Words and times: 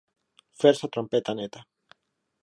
Fer 0.61 0.71
sa 0.79 0.89
trompeta 0.95 1.35
neta. 1.41 1.61